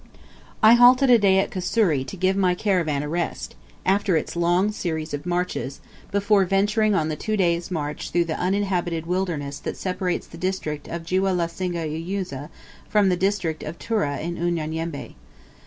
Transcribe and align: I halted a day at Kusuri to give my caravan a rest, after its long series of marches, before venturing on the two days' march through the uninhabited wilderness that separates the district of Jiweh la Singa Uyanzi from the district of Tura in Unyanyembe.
I 0.63 0.73
halted 0.73 1.11
a 1.11 1.19
day 1.19 1.37
at 1.37 1.51
Kusuri 1.51 2.03
to 2.07 2.17
give 2.17 2.35
my 2.35 2.55
caravan 2.55 3.03
a 3.03 3.07
rest, 3.07 3.53
after 3.85 4.17
its 4.17 4.35
long 4.35 4.71
series 4.71 5.13
of 5.13 5.27
marches, 5.27 5.79
before 6.09 6.43
venturing 6.43 6.95
on 6.95 7.09
the 7.09 7.15
two 7.15 7.37
days' 7.37 7.69
march 7.69 8.09
through 8.09 8.25
the 8.25 8.39
uninhabited 8.39 9.05
wilderness 9.05 9.59
that 9.59 9.77
separates 9.77 10.25
the 10.25 10.39
district 10.39 10.87
of 10.87 11.05
Jiweh 11.05 11.33
la 11.33 11.45
Singa 11.45 11.85
Uyanzi 11.87 12.49
from 12.89 13.09
the 13.09 13.15
district 13.15 13.61
of 13.61 13.77
Tura 13.77 14.17
in 14.17 14.37
Unyanyembe. 14.37 15.13